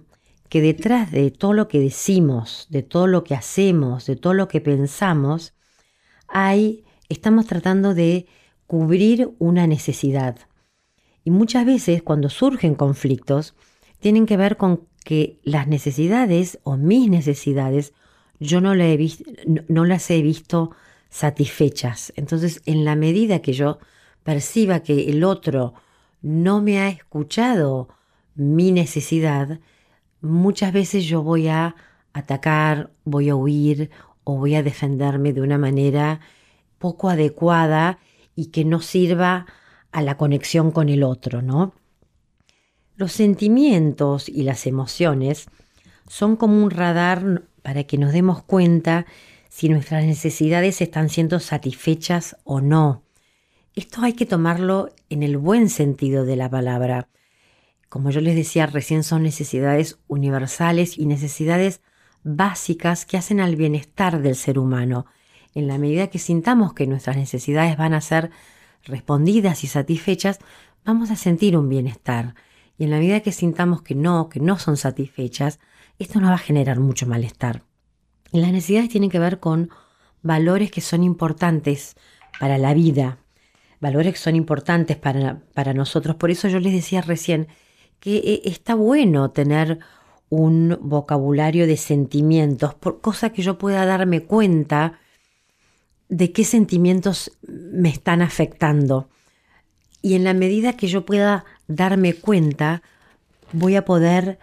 que 0.50 0.60
detrás 0.60 1.10
de 1.12 1.30
todo 1.30 1.54
lo 1.54 1.66
que 1.66 1.80
decimos, 1.80 2.66
de 2.68 2.82
todo 2.82 3.06
lo 3.06 3.24
que 3.24 3.34
hacemos, 3.34 4.04
de 4.04 4.16
todo 4.16 4.34
lo 4.34 4.48
que 4.48 4.60
pensamos, 4.60 5.54
hay, 6.28 6.84
estamos 7.08 7.46
tratando 7.46 7.94
de 7.94 8.26
cubrir 8.72 9.34
una 9.38 9.66
necesidad. 9.66 10.38
Y 11.24 11.30
muchas 11.30 11.66
veces 11.66 12.02
cuando 12.02 12.30
surgen 12.30 12.74
conflictos, 12.74 13.54
tienen 14.00 14.24
que 14.24 14.38
ver 14.38 14.56
con 14.56 14.86
que 15.04 15.38
las 15.42 15.68
necesidades 15.68 16.58
o 16.62 16.78
mis 16.78 17.10
necesidades 17.10 17.92
yo 18.40 18.62
no, 18.62 18.72
no 18.74 19.84
las 19.84 20.10
he 20.10 20.22
visto 20.22 20.70
satisfechas. 21.10 22.14
Entonces, 22.16 22.62
en 22.64 22.86
la 22.86 22.96
medida 22.96 23.42
que 23.42 23.52
yo 23.52 23.78
perciba 24.22 24.80
que 24.80 25.10
el 25.10 25.22
otro 25.22 25.74
no 26.22 26.62
me 26.62 26.80
ha 26.80 26.88
escuchado 26.88 27.88
mi 28.34 28.72
necesidad, 28.72 29.60
muchas 30.22 30.72
veces 30.72 31.04
yo 31.04 31.22
voy 31.22 31.48
a 31.48 31.76
atacar, 32.14 32.90
voy 33.04 33.28
a 33.28 33.36
huir 33.36 33.90
o 34.24 34.38
voy 34.38 34.54
a 34.54 34.62
defenderme 34.62 35.34
de 35.34 35.42
una 35.42 35.58
manera 35.58 36.20
poco 36.78 37.10
adecuada 37.10 37.98
y 38.34 38.46
que 38.46 38.64
no 38.64 38.80
sirva 38.80 39.46
a 39.90 40.02
la 40.02 40.16
conexión 40.16 40.70
con 40.70 40.88
el 40.88 41.02
otro, 41.02 41.42
¿no? 41.42 41.74
Los 42.96 43.12
sentimientos 43.12 44.28
y 44.28 44.42
las 44.42 44.66
emociones 44.66 45.46
son 46.08 46.36
como 46.36 46.62
un 46.62 46.70
radar 46.70 47.42
para 47.62 47.84
que 47.84 47.98
nos 47.98 48.12
demos 48.12 48.42
cuenta 48.42 49.06
si 49.48 49.68
nuestras 49.68 50.04
necesidades 50.04 50.80
están 50.80 51.08
siendo 51.08 51.40
satisfechas 51.40 52.36
o 52.44 52.60
no. 52.60 53.02
Esto 53.74 54.02
hay 54.02 54.12
que 54.12 54.26
tomarlo 54.26 54.90
en 55.08 55.22
el 55.22 55.38
buen 55.38 55.68
sentido 55.68 56.24
de 56.24 56.36
la 56.36 56.50
palabra. 56.50 57.08
Como 57.88 58.10
yo 58.10 58.20
les 58.20 58.36
decía 58.36 58.66
recién, 58.66 59.04
son 59.04 59.22
necesidades 59.22 59.98
universales 60.08 60.98
y 60.98 61.06
necesidades 61.06 61.80
básicas 62.24 63.04
que 63.04 63.16
hacen 63.16 63.40
al 63.40 63.56
bienestar 63.56 64.22
del 64.22 64.36
ser 64.36 64.58
humano 64.58 65.06
en 65.54 65.68
la 65.68 65.78
medida 65.78 66.08
que 66.08 66.18
sintamos 66.18 66.72
que 66.72 66.86
nuestras 66.86 67.16
necesidades 67.16 67.76
van 67.76 67.94
a 67.94 68.00
ser 68.00 68.30
respondidas 68.84 69.64
y 69.64 69.66
satisfechas, 69.66 70.38
vamos 70.84 71.10
a 71.10 71.16
sentir 71.16 71.56
un 71.56 71.68
bienestar. 71.68 72.34
Y 72.78 72.84
en 72.84 72.90
la 72.90 72.98
medida 72.98 73.20
que 73.20 73.32
sintamos 73.32 73.82
que 73.82 73.94
no, 73.94 74.28
que 74.28 74.40
no 74.40 74.58
son 74.58 74.76
satisfechas, 74.76 75.60
esto 75.98 76.20
nos 76.20 76.30
va 76.30 76.34
a 76.34 76.38
generar 76.38 76.80
mucho 76.80 77.06
malestar. 77.06 77.62
Y 78.32 78.40
las 78.40 78.52
necesidades 78.52 78.88
tienen 78.88 79.10
que 79.10 79.18
ver 79.18 79.40
con 79.40 79.70
valores 80.22 80.70
que 80.70 80.80
son 80.80 81.04
importantes 81.04 81.96
para 82.40 82.58
la 82.58 82.74
vida, 82.74 83.18
valores 83.80 84.14
que 84.14 84.18
son 84.18 84.36
importantes 84.36 84.96
para, 84.96 85.40
para 85.54 85.74
nosotros. 85.74 86.16
Por 86.16 86.30
eso 86.30 86.48
yo 86.48 86.58
les 86.58 86.72
decía 86.72 87.02
recién 87.02 87.48
que 88.00 88.16
eh, 88.16 88.42
está 88.44 88.74
bueno 88.74 89.30
tener 89.30 89.80
un 90.28 90.78
vocabulario 90.80 91.66
de 91.66 91.76
sentimientos, 91.76 92.74
por 92.74 93.02
cosa 93.02 93.30
que 93.30 93.42
yo 93.42 93.58
pueda 93.58 93.84
darme 93.84 94.22
cuenta 94.22 94.98
de 96.12 96.30
qué 96.30 96.44
sentimientos 96.44 97.32
me 97.48 97.88
están 97.88 98.20
afectando. 98.20 99.08
Y 100.02 100.14
en 100.14 100.24
la 100.24 100.34
medida 100.34 100.76
que 100.76 100.86
yo 100.86 101.06
pueda 101.06 101.46
darme 101.68 102.12
cuenta, 102.12 102.82
voy 103.54 103.76
a 103.76 103.86
poder 103.86 104.38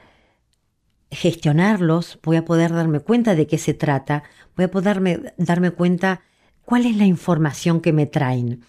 gestionarlos, 1.11 2.17
voy 2.23 2.37
a 2.37 2.45
poder 2.45 2.73
darme 2.73 3.01
cuenta 3.01 3.35
de 3.35 3.45
qué 3.45 3.59
se 3.59 3.75
trata, 3.75 4.23
voy 4.55 4.65
a 4.65 4.71
poder 4.71 5.35
darme 5.37 5.69
cuenta 5.69 6.21
cuál 6.65 6.87
es 6.87 6.97
la 6.97 7.05
información 7.05 7.81
que 7.81 7.93
me 7.93 8.07
traen. 8.07 8.65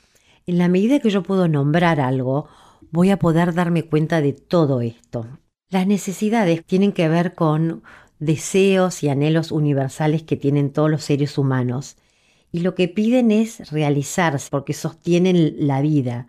En 0.46 0.58
la 0.58 0.68
medida 0.68 1.00
que 1.00 1.08
yo 1.08 1.22
puedo 1.22 1.48
nombrar 1.48 2.00
algo, 2.00 2.48
voy 2.90 3.08
a 3.08 3.18
poder 3.18 3.54
darme 3.54 3.84
cuenta 3.84 4.20
de 4.20 4.34
todo 4.34 4.82
esto. 4.82 5.26
Las 5.70 5.86
necesidades 5.86 6.66
tienen 6.66 6.92
que 6.92 7.08
ver 7.08 7.34
con 7.34 7.82
deseos 8.18 9.02
y 9.02 9.08
anhelos 9.08 9.52
universales 9.52 10.22
que 10.22 10.36
tienen 10.36 10.70
todos 10.70 10.90
los 10.90 11.02
seres 11.02 11.38
humanos 11.38 11.96
y 12.52 12.60
lo 12.60 12.74
que 12.74 12.88
piden 12.88 13.30
es 13.30 13.70
realizarse 13.70 14.48
porque 14.50 14.72
sostienen 14.72 15.54
la 15.58 15.80
vida. 15.80 16.26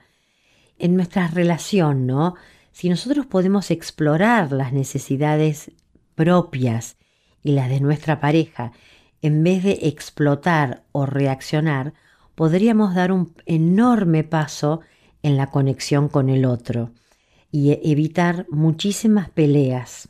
En 0.77 0.95
nuestra 0.95 1.27
relación, 1.27 2.05
¿no? 2.07 2.35
Si 2.71 2.89
nosotros 2.89 3.25
podemos 3.25 3.71
explorar 3.71 4.51
las 4.51 4.73
necesidades 4.73 5.71
propias 6.15 6.97
y 7.43 7.53
las 7.53 7.69
de 7.69 7.79
nuestra 7.79 8.19
pareja, 8.19 8.71
en 9.21 9.43
vez 9.43 9.63
de 9.63 9.79
explotar 9.83 10.83
o 10.91 11.05
reaccionar, 11.05 11.93
podríamos 12.35 12.95
dar 12.95 13.11
un 13.11 13.33
enorme 13.45 14.23
paso 14.23 14.81
en 15.23 15.37
la 15.37 15.47
conexión 15.47 16.09
con 16.09 16.29
el 16.29 16.45
otro 16.45 16.91
y 17.51 17.77
evitar 17.83 18.45
muchísimas 18.49 19.29
peleas. 19.29 20.07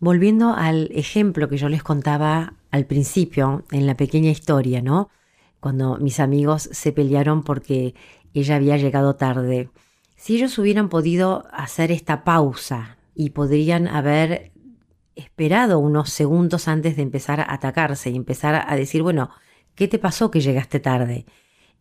Volviendo 0.00 0.54
al 0.54 0.90
ejemplo 0.92 1.48
que 1.48 1.56
yo 1.56 1.68
les 1.68 1.82
contaba 1.82 2.54
al 2.70 2.86
principio, 2.86 3.64
en 3.70 3.86
la 3.86 3.96
pequeña 3.96 4.30
historia, 4.30 4.82
¿no? 4.82 5.08
Cuando 5.60 5.98
mis 5.98 6.20
amigos 6.20 6.68
se 6.72 6.92
pelearon 6.92 7.42
porque 7.42 7.94
ella 8.32 8.56
había 8.56 8.76
llegado 8.76 9.16
tarde. 9.16 9.70
Si 10.16 10.36
ellos 10.36 10.58
hubieran 10.58 10.88
podido 10.88 11.46
hacer 11.52 11.90
esta 11.90 12.24
pausa 12.24 12.98
y 13.14 13.30
podrían 13.30 13.88
haber 13.88 14.52
esperado 15.16 15.78
unos 15.78 16.10
segundos 16.10 16.68
antes 16.68 16.96
de 16.96 17.02
empezar 17.02 17.40
a 17.40 17.52
atacarse 17.52 18.10
y 18.10 18.16
empezar 18.16 18.64
a 18.66 18.76
decir, 18.76 19.02
bueno, 19.02 19.30
¿qué 19.74 19.88
te 19.88 19.98
pasó 19.98 20.30
que 20.30 20.40
llegaste 20.40 20.80
tarde? 20.80 21.26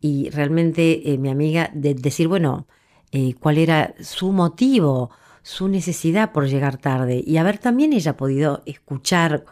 Y 0.01 0.29
realmente 0.29 1.13
eh, 1.13 1.17
mi 1.17 1.29
amiga 1.29 1.69
de 1.74 1.93
decir, 1.93 2.27
bueno, 2.27 2.67
eh, 3.12 3.34
cuál 3.39 3.58
era 3.58 3.93
su 4.01 4.31
motivo, 4.31 5.10
su 5.41 5.67
necesidad 5.67 6.31
por 6.31 6.48
llegar 6.48 6.77
tarde 6.77 7.24
y 7.25 7.38
haber 7.38 7.58
también 7.58 7.93
ella 7.93 8.17
podido 8.17 8.62
escuchar 8.65 9.46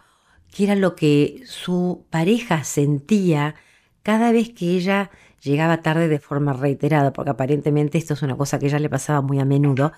qué 0.51 0.65
era 0.65 0.75
lo 0.75 0.95
que 0.95 1.41
su 1.45 2.05
pareja 2.09 2.63
sentía 2.63 3.55
cada 4.03 4.31
vez 4.31 4.49
que 4.49 4.75
ella 4.75 5.11
llegaba 5.41 5.81
tarde 5.81 6.07
de 6.07 6.19
forma 6.19 6.53
reiterada, 6.53 7.13
porque 7.13 7.31
aparentemente 7.31 7.97
esto 7.97 8.13
es 8.13 8.21
una 8.21 8.37
cosa 8.37 8.59
que 8.59 8.67
ella 8.67 8.79
le 8.79 8.89
pasaba 8.89 9.21
muy 9.21 9.39
a 9.39 9.45
menudo, 9.45 9.91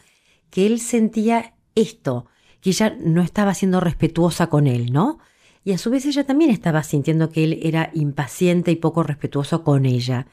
que 0.50 0.66
él 0.66 0.80
sentía 0.80 1.54
esto, 1.76 2.26
que 2.62 2.72
ella 2.72 2.96
no 3.00 3.22
estaba 3.22 3.54
siendo 3.54 3.80
respetuosa 3.80 4.48
con 4.48 4.68
él, 4.68 4.92
¿no? 4.92 5.20
Y 5.64 5.74
a 5.74 5.78
su 5.78 5.90
vez 5.90 6.06
ella 6.06 6.26
también 6.26 6.52
estaba 6.52 6.84
sintiendo 6.84 7.30
que 7.30 7.44
él 7.44 7.60
era 7.62 7.92
impaciente 7.94 8.72
y 8.72 8.76
poco 8.76 9.04
respetuoso 9.04 9.64
con 9.64 9.86
ella. 9.86 10.28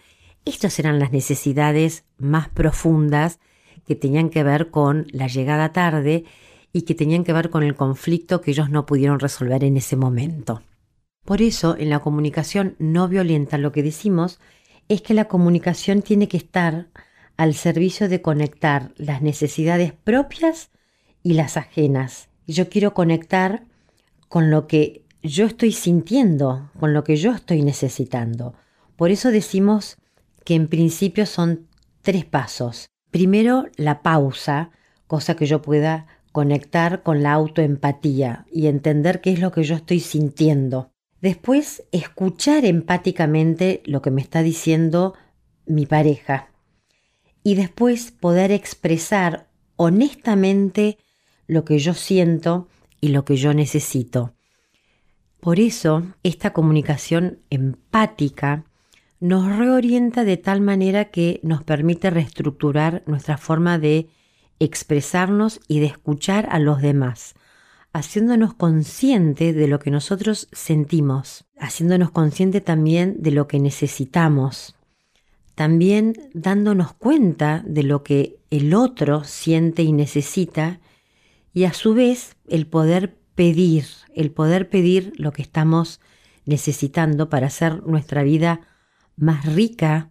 Estas 0.44 0.78
eran 0.78 0.98
las 0.98 1.12
necesidades 1.12 2.04
más 2.18 2.48
profundas 2.48 3.40
que 3.86 3.96
tenían 3.96 4.30
que 4.30 4.42
ver 4.42 4.70
con 4.70 5.06
la 5.10 5.26
llegada 5.26 5.72
tarde 5.72 6.24
y 6.76 6.82
que 6.82 6.94
tenían 6.94 7.24
que 7.24 7.32
ver 7.32 7.48
con 7.48 7.62
el 7.62 7.74
conflicto 7.74 8.42
que 8.42 8.50
ellos 8.50 8.68
no 8.68 8.84
pudieron 8.84 9.18
resolver 9.18 9.64
en 9.64 9.78
ese 9.78 9.96
momento. 9.96 10.60
Por 11.24 11.40
eso, 11.40 11.74
en 11.78 11.88
la 11.88 12.00
comunicación 12.00 12.76
no 12.78 13.08
violenta 13.08 13.56
lo 13.56 13.72
que 13.72 13.82
decimos 13.82 14.40
es 14.86 15.00
que 15.00 15.14
la 15.14 15.24
comunicación 15.24 16.02
tiene 16.02 16.28
que 16.28 16.36
estar 16.36 16.88
al 17.38 17.54
servicio 17.54 18.10
de 18.10 18.20
conectar 18.20 18.92
las 18.98 19.22
necesidades 19.22 19.94
propias 19.94 20.68
y 21.22 21.32
las 21.32 21.56
ajenas, 21.56 22.28
Yo 22.46 22.68
quiero 22.68 22.92
conectar 22.92 23.64
con 24.28 24.50
lo 24.50 24.66
que 24.66 25.02
yo 25.22 25.46
estoy 25.46 25.72
sintiendo, 25.72 26.70
con 26.78 26.92
lo 26.92 27.04
que 27.04 27.16
yo 27.16 27.32
estoy 27.32 27.62
necesitando. 27.62 28.52
Por 28.96 29.10
eso 29.10 29.30
decimos 29.30 29.96
que 30.44 30.54
en 30.54 30.68
principio 30.68 31.24
son 31.24 31.68
tres 32.02 32.26
pasos. 32.26 32.90
Primero, 33.10 33.64
la 33.76 34.02
pausa, 34.02 34.72
cosa 35.06 35.36
que 35.36 35.46
yo 35.46 35.62
pueda 35.62 36.06
conectar 36.36 37.02
con 37.02 37.22
la 37.22 37.32
autoempatía 37.32 38.44
y 38.52 38.66
entender 38.66 39.22
qué 39.22 39.32
es 39.32 39.40
lo 39.40 39.52
que 39.52 39.62
yo 39.62 39.74
estoy 39.74 40.00
sintiendo. 40.00 40.92
Después, 41.22 41.84
escuchar 41.92 42.66
empáticamente 42.66 43.80
lo 43.86 44.02
que 44.02 44.10
me 44.10 44.20
está 44.20 44.42
diciendo 44.42 45.14
mi 45.64 45.86
pareja. 45.86 46.50
Y 47.42 47.54
después 47.54 48.10
poder 48.10 48.52
expresar 48.52 49.48
honestamente 49.76 50.98
lo 51.46 51.64
que 51.64 51.78
yo 51.78 51.94
siento 51.94 52.68
y 53.00 53.08
lo 53.08 53.24
que 53.24 53.36
yo 53.36 53.54
necesito. 53.54 54.34
Por 55.40 55.58
eso, 55.58 56.02
esta 56.22 56.52
comunicación 56.52 57.38
empática 57.48 58.66
nos 59.20 59.56
reorienta 59.56 60.24
de 60.24 60.36
tal 60.36 60.60
manera 60.60 61.06
que 61.06 61.40
nos 61.42 61.64
permite 61.64 62.10
reestructurar 62.10 63.02
nuestra 63.06 63.38
forma 63.38 63.78
de 63.78 64.10
expresarnos 64.60 65.60
y 65.68 65.80
de 65.80 65.86
escuchar 65.86 66.48
a 66.50 66.58
los 66.58 66.80
demás, 66.82 67.34
haciéndonos 67.92 68.54
consciente 68.54 69.52
de 69.52 69.68
lo 69.68 69.78
que 69.78 69.90
nosotros 69.90 70.48
sentimos, 70.52 71.46
haciéndonos 71.58 72.10
consciente 72.10 72.60
también 72.60 73.16
de 73.18 73.30
lo 73.30 73.48
que 73.48 73.58
necesitamos, 73.58 74.76
también 75.54 76.14
dándonos 76.34 76.92
cuenta 76.92 77.64
de 77.66 77.82
lo 77.82 78.02
que 78.02 78.38
el 78.50 78.74
otro 78.74 79.24
siente 79.24 79.82
y 79.82 79.92
necesita 79.92 80.80
y 81.54 81.64
a 81.64 81.72
su 81.72 81.94
vez 81.94 82.36
el 82.48 82.66
poder 82.66 83.16
pedir, 83.34 83.86
el 84.14 84.30
poder 84.30 84.68
pedir 84.68 85.14
lo 85.16 85.32
que 85.32 85.42
estamos 85.42 86.00
necesitando 86.44 87.30
para 87.30 87.46
hacer 87.46 87.82
nuestra 87.86 88.22
vida 88.22 88.60
más 89.16 89.46
rica 89.46 90.10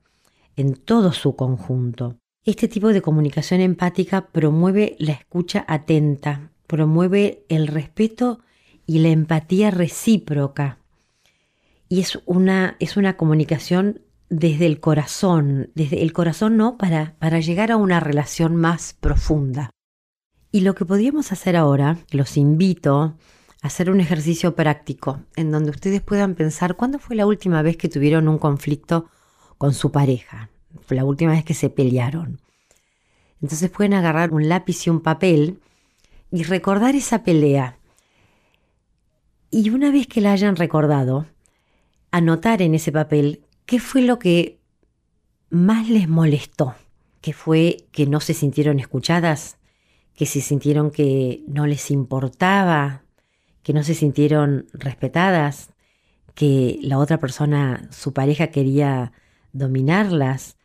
en 0.55 0.75
todo 0.75 1.13
su 1.13 1.35
conjunto. 1.35 2.17
Este 2.45 2.67
tipo 2.67 2.89
de 2.89 3.01
comunicación 3.01 3.59
empática 3.59 4.27
promueve 4.27 4.95
la 4.99 5.13
escucha 5.13 5.65
atenta, 5.67 6.51
promueve 6.67 7.43
el 7.49 7.65
respeto 7.65 8.39
y 8.85 8.99
la 8.99 9.09
empatía 9.09 9.71
recíproca. 9.71 10.77
Y 11.89 12.01
es 12.01 12.19
una, 12.27 12.77
es 12.79 12.97
una 12.97 13.17
comunicación 13.17 14.01
desde 14.29 14.67
el 14.67 14.79
corazón, 14.79 15.71
desde 15.73 16.03
el 16.03 16.13
corazón 16.13 16.55
no, 16.55 16.77
para, 16.77 17.15
para 17.17 17.39
llegar 17.39 17.71
a 17.71 17.77
una 17.77 17.99
relación 17.99 18.55
más 18.55 18.93
profunda. 18.93 19.71
Y 20.51 20.61
lo 20.61 20.75
que 20.75 20.85
podríamos 20.85 21.31
hacer 21.31 21.55
ahora, 21.55 21.97
los 22.11 22.37
invito 22.37 22.95
a 22.95 23.17
hacer 23.63 23.89
un 23.89 23.99
ejercicio 23.99 24.53
práctico 24.53 25.19
en 25.35 25.51
donde 25.51 25.71
ustedes 25.71 26.01
puedan 26.01 26.35
pensar 26.35 26.75
cuándo 26.75 26.99
fue 26.99 27.15
la 27.15 27.25
última 27.25 27.63
vez 27.63 27.75
que 27.75 27.89
tuvieron 27.89 28.27
un 28.27 28.37
conflicto 28.37 29.09
con 29.57 29.73
su 29.73 29.91
pareja, 29.91 30.51
la 30.89 31.05
última 31.05 31.31
vez 31.31 31.43
que 31.43 31.53
se 31.53 31.69
pelearon. 31.69 32.39
Entonces 33.41 33.69
pueden 33.69 33.93
agarrar 33.93 34.33
un 34.33 34.49
lápiz 34.49 34.87
y 34.87 34.89
un 34.89 35.01
papel 35.01 35.59
y 36.31 36.43
recordar 36.43 36.95
esa 36.95 37.23
pelea. 37.23 37.77
Y 39.51 39.69
una 39.69 39.91
vez 39.91 40.07
que 40.07 40.21
la 40.21 40.31
hayan 40.31 40.55
recordado, 40.55 41.25
anotar 42.11 42.61
en 42.61 42.75
ese 42.75 42.91
papel 42.91 43.43
qué 43.65 43.79
fue 43.79 44.01
lo 44.01 44.19
que 44.19 44.59
más 45.49 45.89
les 45.89 46.07
molestó, 46.07 46.75
qué 47.21 47.33
fue 47.33 47.85
que 47.91 48.05
no 48.05 48.19
se 48.19 48.33
sintieron 48.33 48.79
escuchadas, 48.79 49.57
que 50.15 50.25
se 50.25 50.41
sintieron 50.41 50.91
que 50.91 51.43
no 51.47 51.67
les 51.67 51.91
importaba, 51.91 53.03
que 53.63 53.73
no 53.73 53.83
se 53.83 53.95
sintieron 53.95 54.67
respetadas, 54.73 55.69
que 56.35 56.79
la 56.81 56.99
otra 56.99 57.19
persona, 57.19 57.87
su 57.91 58.13
pareja, 58.13 58.47
quería 58.47 59.11
dominarlas. 59.53 60.57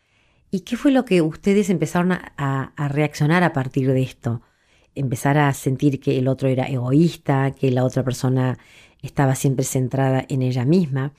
¿Y 0.50 0.60
qué 0.60 0.76
fue 0.76 0.90
lo 0.90 1.04
que 1.04 1.22
ustedes 1.22 1.70
empezaron 1.70 2.12
a, 2.12 2.72
reaccionar 2.88 3.44
a 3.44 3.52
partir 3.52 3.92
de 3.92 4.02
esto? 4.02 4.42
Empezar 4.96 5.38
a 5.38 5.52
sentir 5.54 6.00
que 6.00 6.18
el 6.18 6.26
otro 6.26 6.48
era 6.48 6.64
egoísta, 6.64 7.52
que 7.52 7.70
la 7.70 7.84
otra 7.84 8.02
persona 8.02 8.58
estaba 9.00 9.36
siempre 9.36 9.64
centrada 9.64 10.24
en 10.28 10.42
ella 10.42 10.64
misma. 10.64 11.12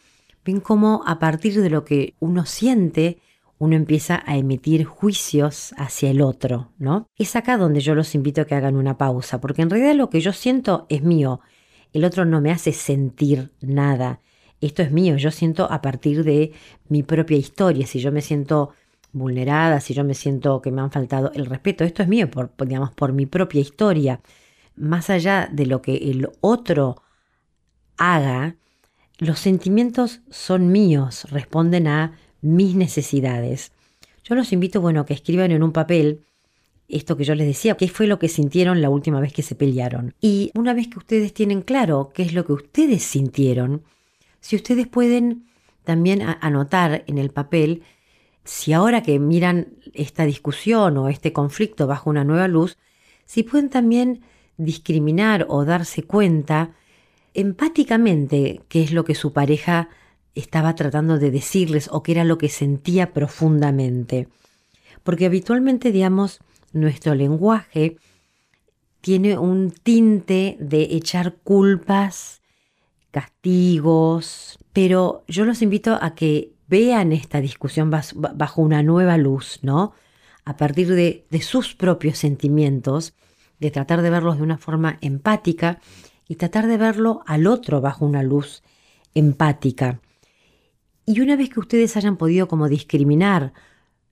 Ven 0.44 0.60
cómo 0.60 1.04
a 1.06 1.20
partir 1.20 1.62
de 1.62 1.70
lo 1.70 1.86
que 1.86 2.16
uno 2.20 2.46
siente, 2.46 3.20
uno 3.58 3.76
empieza 3.76 4.22
a 4.26 4.36
emitir 4.36 4.84
juicios 4.84 5.74
hacia 5.78 6.10
el 6.10 6.22
otro, 6.22 6.72
¿no? 6.78 7.08
Es 7.16 7.36
acá 7.38 7.58
donde 7.58 7.80
yo 7.80 7.96
los 7.96 8.16
invito 8.16 8.42
a 8.42 8.46
que 8.46 8.56
hagan 8.56 8.76
una 8.76 8.98
pausa, 8.98 9.40
porque 9.40 9.62
en 9.62 9.70
realidad 9.70 9.96
lo 9.96 10.10
que 10.10 10.20
yo 10.20 10.34
siento 10.34 10.88
es 10.90 11.04
mío. 11.04 11.40
El 11.94 12.04
otro 12.04 12.26
no 12.26 12.42
me 12.42 12.52
hace 12.52 12.74
sentir 12.74 13.52
nada. 13.62 14.20
Esto 14.60 14.82
es 14.82 14.92
mío, 14.92 15.16
yo 15.16 15.32
siento 15.32 15.72
a 15.72 15.82
partir 15.82 16.24
de 16.24 16.52
mi 16.90 17.02
propia 17.02 17.38
historia. 17.38 17.88
Si 17.88 18.00
yo 18.00 18.12
me 18.12 18.22
siento 18.22 18.72
vulnerada, 19.14 19.80
si 19.80 19.94
yo 19.94 20.04
me 20.04 20.14
siento 20.14 20.62
que 20.62 20.72
me 20.72 20.82
han 20.82 20.92
faltado 20.92 21.32
el 21.34 21.46
respeto, 21.46 21.84
esto 21.84 22.04
es 22.04 22.10
mío, 22.10 22.30
por, 22.30 22.52
por 22.52 23.14
mi 23.14 23.26
propia 23.26 23.62
historia. 23.62 24.22
Más 24.76 25.10
allá 25.10 25.50
de 25.52 25.66
lo 25.66 25.82
que 25.82 25.96
el 26.12 26.30
otro 26.40 27.02
haga, 27.98 28.56
los 29.18 29.40
sentimientos 29.40 30.22
son 30.30 30.72
míos, 30.72 31.28
responden 31.30 31.88
a 31.88 32.18
mis 32.42 32.76
necesidades. 32.76 33.72
Yo 34.24 34.36
los 34.36 34.54
invito, 34.54 34.82
bueno, 34.82 35.06
que 35.06 35.14
escriban 35.14 35.52
en 35.52 35.64
un 35.64 35.72
papel 35.72 36.26
esto 36.92 37.18
que 37.18 37.24
yo 37.24 37.36
les 37.36 37.48
decía, 37.48 37.76
qué 37.76 37.88
fue 37.88 38.08
lo 38.08 38.20
que 38.20 38.28
sintieron 38.28 38.82
la 38.82 38.90
última 38.90 39.20
vez 39.20 39.34
que 39.34 39.42
se 39.42 39.56
pelearon. 39.56 40.14
Y 40.20 40.52
una 40.56 40.74
vez 40.74 40.88
que 40.88 41.00
ustedes 41.00 41.34
tienen 41.34 41.62
claro 41.62 42.12
qué 42.14 42.24
es 42.24 42.34
lo 42.34 42.46
que 42.46 42.54
ustedes 42.54 43.04
sintieron, 43.04 43.84
si 44.40 44.56
ustedes 44.56 44.88
pueden 44.88 45.46
también 45.84 46.22
anotar 46.42 47.04
en 47.08 47.18
el 47.18 47.32
papel, 47.32 47.84
si 48.52 48.74
ahora 48.74 49.02
que 49.02 49.18
miran 49.18 49.70
esta 49.94 50.26
discusión 50.26 50.98
o 50.98 51.08
este 51.08 51.32
conflicto 51.32 51.88
bajo 51.88 52.10
una 52.10 52.26
nueva 52.26 52.50
luz, 52.50 52.78
si 53.26 53.44
pueden 53.44 53.70
también 53.70 54.24
discriminar 54.58 55.46
o 55.48 55.64
darse 55.64 56.04
cuenta 56.04 56.72
empáticamente 57.34 58.62
qué 58.68 58.84
es 58.84 58.92
lo 58.92 59.06
que 59.06 59.16
su 59.16 59.32
pareja 59.32 59.88
estaba 60.36 60.76
tratando 60.76 61.18
de 61.18 61.32
decirles 61.32 61.88
o 61.94 62.04
qué 62.04 62.12
era 62.12 62.26
lo 62.26 62.38
que 62.38 62.50
sentía 62.50 63.14
profundamente. 63.14 64.28
Porque 65.02 65.28
habitualmente, 65.28 65.94
digamos, 65.94 66.42
nuestro 66.74 67.16
lenguaje 67.16 67.96
tiene 69.00 69.38
un 69.38 69.72
tinte 69.72 70.58
de 70.60 70.90
echar 70.92 71.36
culpas, 71.46 72.42
castigos, 73.12 74.60
pero 74.74 75.24
yo 75.30 75.46
los 75.46 75.62
invito 75.62 75.98
a 76.02 76.16
que 76.16 76.52
vean 76.72 77.12
esta 77.12 77.42
discusión 77.42 77.92
bajo 77.92 78.62
una 78.62 78.82
nueva 78.82 79.18
luz, 79.18 79.60
¿no? 79.62 79.94
A 80.46 80.56
partir 80.56 80.88
de, 80.88 81.26
sus 81.42 81.76
propios 81.76 82.18
sentimientos, 82.18 83.14
de 83.60 83.72
tratar 83.72 84.02
de 84.02 84.10
verlos 84.10 84.38
de 84.38 84.44
una 84.44 84.58
forma 84.58 84.98
empática 85.02 85.80
y 86.30 86.36
tratar 86.36 86.68
de 86.68 86.78
verlo 86.78 87.24
al 87.28 87.46
otro 87.46 87.82
bajo 87.82 88.06
una 88.06 88.24
luz 88.24 88.64
empática. 89.14 90.00
Y 91.06 91.20
una 91.20 91.36
vez 91.36 91.50
que 91.50 91.60
ustedes 91.60 91.98
hayan 91.98 92.16
podido 92.16 92.48
como 92.48 92.70
discriminar 92.70 93.52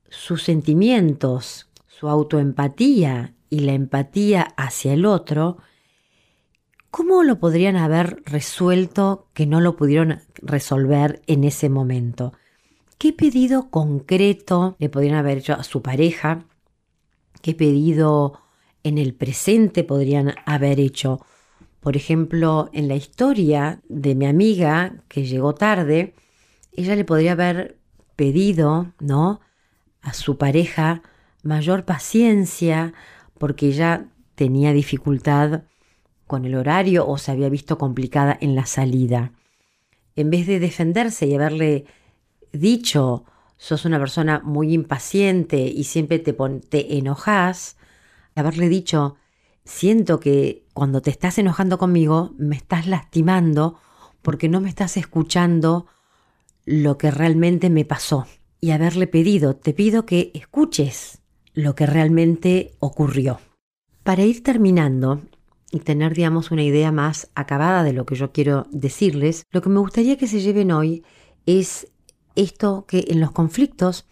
sus 0.10 0.44
sentimientos, 0.44 1.70
su 1.88 2.10
autoempatía 2.10 3.34
y 3.50 3.62
la 3.62 3.72
empatía 3.72 4.54
hacia 4.58 4.94
el 4.94 5.06
otro, 5.06 5.60
¿cómo 6.92 7.24
lo 7.24 7.40
podrían 7.40 7.78
haber 7.78 8.22
resuelto 8.26 9.30
que 9.34 9.46
no 9.46 9.62
lo 9.62 9.78
pudieron 9.78 10.20
resolver 10.42 11.22
en 11.26 11.46
ese 11.46 11.70
momento? 11.70 12.34
¿Qué 13.00 13.14
pedido 13.14 13.70
concreto 13.70 14.76
le 14.78 14.90
podrían 14.90 15.16
haber 15.16 15.38
hecho 15.38 15.54
a 15.54 15.64
su 15.64 15.82
pareja? 15.82 16.44
¿Qué 17.42 17.56
pedido 17.56 18.42
en 18.84 18.98
el 18.98 19.14
presente 19.14 19.86
podrían 19.86 20.36
haber 20.46 20.82
hecho? 20.82 21.26
Por 21.80 21.96
ejemplo, 21.96 22.70
en 22.74 22.90
la 22.90 22.98
historia 22.98 23.80
de 23.88 24.16
mi 24.16 24.26
amiga 24.26 25.02
que 25.08 25.24
llegó 25.24 25.56
tarde, 25.56 26.14
ella 26.74 26.98
le 26.98 27.06
podría 27.06 27.32
haber 27.32 27.80
pedido, 28.18 28.92
¿no? 29.00 29.40
A 30.02 30.12
su 30.12 30.38
pareja 30.38 31.02
mayor 31.42 31.86
paciencia 31.86 32.94
porque 33.38 33.68
ella 33.68 34.08
tenía 34.36 34.74
dificultad 34.74 35.62
con 36.28 36.44
el 36.44 36.54
horario 36.54 37.08
o 37.08 37.18
se 37.18 37.32
había 37.32 37.48
visto 37.48 37.78
complicada 37.78 38.38
en 38.42 38.56
la 38.56 38.66
salida. 38.66 39.32
En 40.18 40.30
vez 40.30 40.48
de 40.48 40.60
defenderse 40.60 41.28
y 41.28 41.36
haberle 41.36 41.86
dicho, 42.52 43.26
sos 43.58 43.86
una 43.86 44.00
persona 44.00 44.42
muy 44.44 44.74
impaciente 44.74 45.60
y 45.60 45.84
siempre 45.84 46.20
te, 46.20 46.34
te 46.34 46.98
enojas, 46.98 47.78
haberle 48.36 48.70
dicho, 48.70 49.16
siento 49.66 50.20
que 50.20 50.66
cuando 50.74 51.02
te 51.02 51.10
estás 51.10 51.38
enojando 51.38 51.78
conmigo 51.78 52.34
me 52.38 52.56
estás 52.56 52.88
lastimando 52.88 53.80
porque 54.22 54.50
no 54.50 54.62
me 54.62 54.70
estás 54.70 54.98
escuchando 54.98 55.88
lo 56.66 56.98
que 56.98 57.12
realmente 57.12 57.70
me 57.70 57.86
pasó 57.86 58.28
y 58.62 58.72
haberle 58.72 59.08
pedido, 59.08 59.56
te 59.56 59.74
pido 59.74 60.06
que 60.06 60.32
escuches 60.34 61.20
lo 61.54 61.76
que 61.76 61.86
realmente 61.86 62.76
ocurrió. 62.80 63.40
Para 64.04 64.24
ir 64.24 64.44
terminando, 64.44 65.22
y 65.72 65.80
tener, 65.80 66.14
digamos, 66.14 66.52
una 66.52 66.64
idea 66.64 66.92
más 66.92 67.30
acabada 67.36 67.84
de 67.84 67.94
lo 67.94 68.06
que 68.06 68.16
yo 68.16 68.32
quiero 68.32 68.66
decirles, 68.72 69.44
lo 69.52 69.62
que 69.62 69.70
me 69.70 69.80
gustaría 69.80 70.18
que 70.18 70.28
se 70.28 70.42
lleven 70.42 70.72
hoy 70.72 71.04
es 71.46 71.88
esto 72.40 72.86
que 72.88 73.06
en 73.10 73.20
los 73.20 73.32
conflictos 73.32 74.06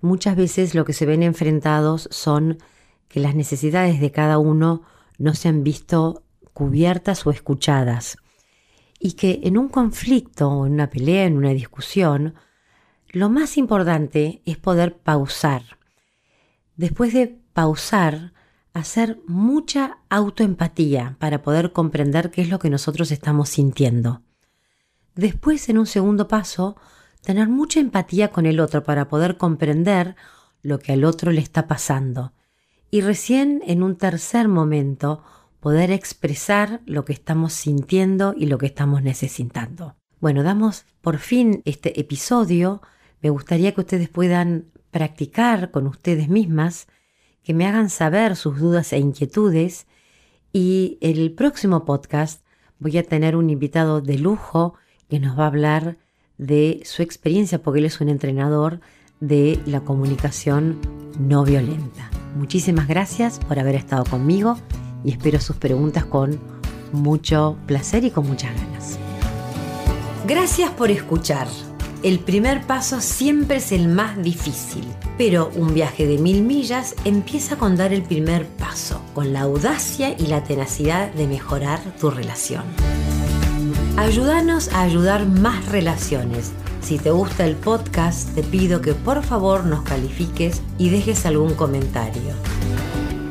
muchas 0.00 0.36
veces 0.36 0.74
lo 0.74 0.84
que 0.84 0.92
se 0.92 1.06
ven 1.06 1.22
enfrentados 1.22 2.08
son 2.10 2.58
que 3.08 3.20
las 3.20 3.34
necesidades 3.34 4.00
de 4.00 4.10
cada 4.10 4.38
uno 4.38 4.82
no 5.18 5.34
se 5.34 5.48
han 5.48 5.62
visto 5.62 6.24
cubiertas 6.52 7.26
o 7.26 7.30
escuchadas. 7.30 8.16
Y 8.98 9.12
que 9.12 9.40
en 9.44 9.58
un 9.58 9.68
conflicto 9.68 10.48
o 10.48 10.66
en 10.66 10.74
una 10.74 10.90
pelea, 10.90 11.24
en 11.24 11.36
una 11.36 11.50
discusión, 11.50 12.34
lo 13.08 13.28
más 13.28 13.56
importante 13.56 14.42
es 14.44 14.56
poder 14.58 14.96
pausar. 14.96 15.62
Después 16.76 17.12
de 17.12 17.38
pausar, 17.52 18.32
hacer 18.72 19.18
mucha 19.26 19.98
autoempatía 20.08 21.16
para 21.18 21.42
poder 21.42 21.72
comprender 21.72 22.30
qué 22.30 22.42
es 22.42 22.48
lo 22.48 22.58
que 22.58 22.70
nosotros 22.70 23.10
estamos 23.10 23.50
sintiendo. 23.50 24.22
Después, 25.14 25.68
en 25.68 25.78
un 25.78 25.86
segundo 25.86 26.26
paso, 26.26 26.76
tener 27.22 27.48
mucha 27.48 27.80
empatía 27.80 28.28
con 28.28 28.46
el 28.46 28.60
otro 28.60 28.84
para 28.84 29.08
poder 29.08 29.36
comprender 29.36 30.16
lo 30.62 30.78
que 30.78 30.92
al 30.92 31.04
otro 31.04 31.32
le 31.32 31.40
está 31.40 31.66
pasando. 31.66 32.32
Y 32.90 33.00
recién 33.00 33.62
en 33.66 33.82
un 33.82 33.96
tercer 33.96 34.48
momento 34.48 35.22
poder 35.60 35.90
expresar 35.90 36.80
lo 36.84 37.04
que 37.04 37.12
estamos 37.12 37.52
sintiendo 37.52 38.34
y 38.36 38.46
lo 38.46 38.58
que 38.58 38.66
estamos 38.66 39.02
necesitando. 39.02 39.96
Bueno, 40.20 40.42
damos 40.42 40.84
por 41.00 41.18
fin 41.18 41.62
este 41.64 41.98
episodio. 42.00 42.82
Me 43.22 43.30
gustaría 43.30 43.72
que 43.72 43.80
ustedes 43.80 44.08
puedan 44.08 44.66
practicar 44.90 45.70
con 45.70 45.86
ustedes 45.86 46.28
mismas, 46.28 46.86
que 47.42 47.54
me 47.54 47.66
hagan 47.66 47.90
saber 47.90 48.36
sus 48.36 48.58
dudas 48.58 48.92
e 48.92 48.98
inquietudes 48.98 49.86
y 50.52 50.98
el 51.00 51.32
próximo 51.32 51.84
podcast 51.84 52.44
voy 52.78 52.98
a 52.98 53.02
tener 53.04 53.36
un 53.36 53.48
invitado 53.48 54.00
de 54.00 54.18
lujo 54.18 54.74
que 55.08 55.18
nos 55.18 55.38
va 55.38 55.44
a 55.44 55.48
hablar 55.48 55.96
de 56.42 56.82
su 56.84 57.02
experiencia, 57.02 57.62
porque 57.62 57.80
él 57.80 57.86
es 57.86 58.00
un 58.00 58.08
entrenador 58.08 58.80
de 59.20 59.60
la 59.66 59.80
comunicación 59.80 60.78
no 61.18 61.44
violenta. 61.44 62.10
Muchísimas 62.36 62.88
gracias 62.88 63.38
por 63.38 63.58
haber 63.58 63.76
estado 63.76 64.04
conmigo 64.04 64.58
y 65.04 65.12
espero 65.12 65.40
sus 65.40 65.56
preguntas 65.56 66.04
con 66.04 66.40
mucho 66.92 67.56
placer 67.66 68.04
y 68.04 68.10
con 68.10 68.26
muchas 68.26 68.54
ganas. 68.56 68.98
Gracias 70.26 70.70
por 70.70 70.90
escuchar. 70.90 71.46
El 72.02 72.18
primer 72.18 72.62
paso 72.66 73.00
siempre 73.00 73.58
es 73.58 73.70
el 73.70 73.86
más 73.86 74.20
difícil, 74.20 74.84
pero 75.16 75.52
un 75.54 75.72
viaje 75.72 76.06
de 76.06 76.18
mil 76.18 76.42
millas 76.42 76.96
empieza 77.04 77.56
con 77.56 77.76
dar 77.76 77.92
el 77.92 78.02
primer 78.02 78.46
paso, 78.46 79.00
con 79.14 79.32
la 79.32 79.42
audacia 79.42 80.16
y 80.18 80.26
la 80.26 80.42
tenacidad 80.42 81.12
de 81.12 81.28
mejorar 81.28 81.80
tu 82.00 82.10
relación. 82.10 82.64
Ayúdanos 83.96 84.72
a 84.72 84.80
ayudar 84.82 85.26
más 85.26 85.66
relaciones. 85.66 86.52
Si 86.80 86.98
te 86.98 87.10
gusta 87.10 87.44
el 87.44 87.56
podcast, 87.56 88.34
te 88.34 88.42
pido 88.42 88.80
que 88.80 88.94
por 88.94 89.22
favor 89.22 89.66
nos 89.66 89.82
califiques 89.82 90.62
y 90.78 90.88
dejes 90.88 91.26
algún 91.26 91.54
comentario. 91.54 92.32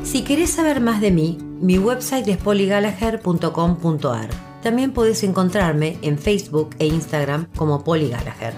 Si 0.04 0.22
querés 0.22 0.50
saber 0.50 0.80
más 0.80 1.00
de 1.00 1.10
mí, 1.10 1.38
mi 1.60 1.78
website 1.78 2.28
es 2.28 2.36
polygallagher.com.ar. 2.36 4.28
También 4.62 4.92
puedes 4.92 5.24
encontrarme 5.24 5.98
en 6.02 6.16
Facebook 6.16 6.70
e 6.78 6.86
Instagram 6.86 7.48
como 7.56 7.82
Polly 7.82 8.08
Gallagher. 8.08 8.54